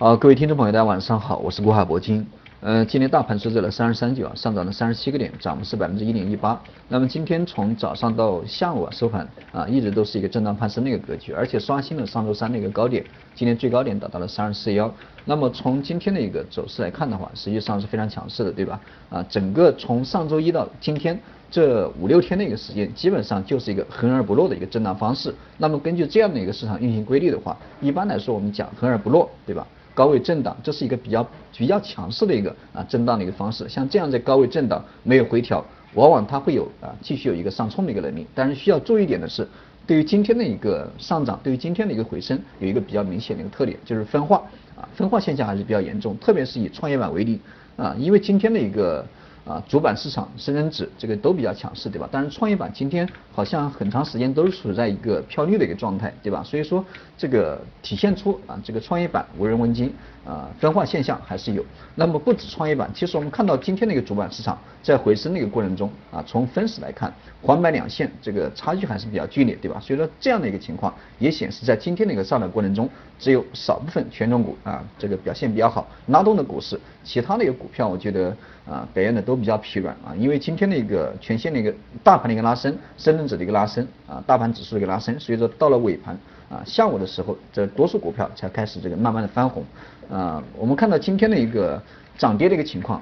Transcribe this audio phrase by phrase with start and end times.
[0.00, 2.26] 好，各位听众朋友，大家晚上好，我是国海铂金。
[2.62, 6.58] 呃，今天大盘收在了三十三九啊，上涨了三十七个点，涨幅是百分之一点一八。
[6.88, 13.04] 那么今天从早上到下午啊收盘啊，一直都是一个震荡攀升的一个格局，而且刷新了上周三的一个高点，
[13.34, 14.90] 今天最高点达到了三十四幺。
[15.26, 18.80] 那么从今天的一个走势来看的话，实际上是非常强势的，对吧？
[19.10, 21.20] 啊，整个从上周一到今天
[21.50, 25.34] 这五六天的一个时间，基本上就是一个横而不落的一个震荡方式。
[25.58, 29.66] 那么根据这样的一个市场运行规律的话，一般来说我们讲横而不落，对吧？
[30.00, 33.68] 高位震荡，这是一个比较比较强势的一个啊震荡的一个方式。
[33.68, 38.26] 像这样在高位震荡没有回调，往往它会有啊继续有一个上冲的一个能力。
[38.34, 39.46] 但是需要注意一点的是，
[39.86, 44.38] 对于今天的一个上涨，对于今天的一个回升，有一个比较明显的一个特点，就是分化
[44.74, 47.38] 啊分化现象还是比较严重，特别是以创业板为例
[47.76, 49.04] 啊，因为今天的一个。
[49.46, 52.08] 啊，主板市场、深成指这个都比较强势，对吧？
[52.12, 56.42] 但是创业板今天好像很长时间都是处在一个飘绿的一个状态，对吧？
[56.44, 56.84] 所以说
[57.16, 59.92] 这个体现出啊，这个创业板无人问津
[60.24, 61.64] 啊，分化现象还是有。
[61.94, 69.80] 那么不止创业板，其实我们看到今天的一个主板市场在回升的一个过程中啊，从分时来看，黄白两线这个差距还是比较剧烈，对吧？
[69.80, 78.36] 所以说这样的一个情况也显示在今天的一个上涨过程中，只有少部分权重股啊，这个表现比较好，拉动的股市，其他的一个股票我觉得
[78.68, 79.29] 啊，表现的都。
[79.30, 89.64] 都比较疲软啊，因为今天的一个全线的一个大盘的一个拉升，深圳指的一个拉升啊，大盘指数的一个拉升，所以说到了尾盘啊，下午的时候，这多数股票才开始这个慢慢的翻红
[90.10, 90.42] 啊。
[90.58, 91.80] 我们看到今天的一个
[92.18, 93.00] 涨跌的一个情况，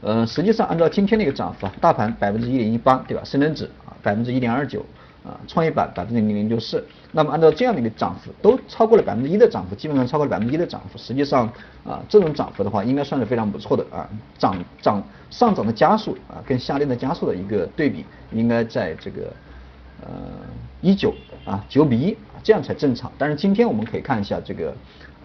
[0.00, 3.22] 嗯， 实际上按照今天的一个涨幅啊，大盘百分之一点一八，对吧？
[3.24, 4.84] 深圳指啊百分之一点二九。
[5.24, 6.82] 啊，创业板百分之零零六四，
[7.12, 10.98] 那么按照这样的一个涨幅，都超过了百分之一的涨幅，基本上超过了百分之一的涨幅。
[10.98, 11.46] 实际上
[11.84, 14.08] 啊，这种涨幅的话，应该算是非常不错的啊。
[14.38, 19.32] 涨涨上涨的加速啊，跟下跌的加速的一个对比，应该在这个
[20.00, 20.08] 呃
[20.80, 21.14] 一九
[21.44, 23.10] 啊九比一这样才正常。
[23.18, 24.74] 但是今天我们可以看一下这个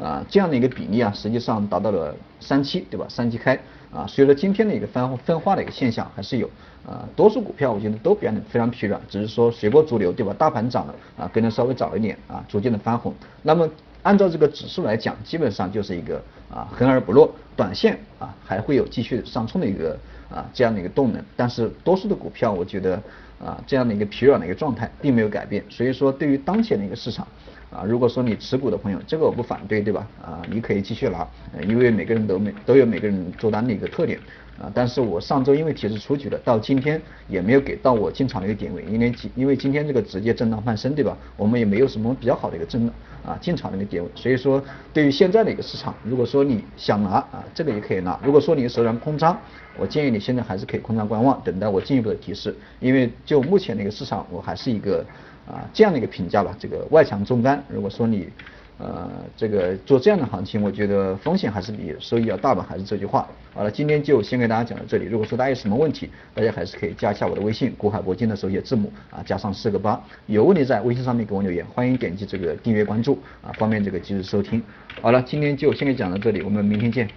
[0.02, 3.06] 啊这样的一个比例啊，实际上达到了三七对吧？
[3.10, 3.60] 三七开
[3.94, 6.50] 啊，所以说今天的一个分分化的一个现象还是有。
[6.86, 10.32] 啊，多数股票我觉得都表现的非常疲软，只是说随波逐流，对吧？
[10.38, 13.12] 大盘涨了啊，跟着稍微早一点啊，逐渐的翻红。
[13.42, 13.68] 那么
[14.06, 19.98] 按照这个指数来讲，基本上就是一个啊横而不落，短线啊还会有继续上冲的一个
[20.30, 21.20] 啊这样的一个动能。
[21.36, 23.02] 但是多数的股票，我觉得
[23.44, 25.64] 啊这样的一个疲软的一个状态并没有改变。
[25.70, 27.28] 所以说对于当前的一个市场
[27.76, 30.08] 啊，如果说你持股的朋友，这个我不反对，对吧？
[30.24, 31.28] 啊，你可以继续拿，
[31.68, 34.18] 因为每个人都每都有每个人做单的一个特点。
[34.58, 41.18] 啊，但是我上周因为提示出局了，到今天也没有给到我进场的一个点位，因为今因为今天这个直接震荡攀升，对吧？
[41.36, 42.90] 我们也没有什么比较好的一个震
[43.26, 49.38] 啊进场的一个点位，所以说对于现在的一个市场，如果说你想拿啊，这个也可以拿；如果说你手上空仓，
[49.78, 52.56] 我建议你现在还是可以空仓观望，等待我进一步的提示。
[52.80, 55.06] 因为就目前的一个市场，我还是一个
[55.46, 57.62] 啊这样的一个评价吧，这个外强中干。
[57.70, 58.30] 如果说你
[58.78, 63.26] 呃，这个做这样的行情，我觉得风险还是比收益要大吧，还是这句话。
[63.54, 65.06] 好了，今天就先给大家讲到这里。
[65.06, 69.98] 如果说大家有什么问题，大家还是可以加一下我的微信，古海铂金的手写字母啊，加上四个八。
[70.26, 74.62] 有问题在微信上面给我留言，欢迎点击这个订阅关注啊，方便这个及时收听。
[75.02, 77.08] 好了，今天就先给讲到这里，我们明天见。